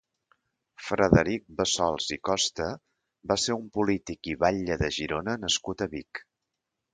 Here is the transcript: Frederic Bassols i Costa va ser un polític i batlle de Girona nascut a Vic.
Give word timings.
Frederic 0.85 1.43
Bassols 1.59 2.07
i 2.15 2.17
Costa 2.29 2.69
va 3.33 3.37
ser 3.43 3.59
un 3.59 3.69
polític 3.77 4.31
i 4.33 4.35
batlle 4.45 4.79
de 4.85 4.91
Girona 4.97 5.37
nascut 5.45 5.85
a 5.85 5.91
Vic. 5.95 6.25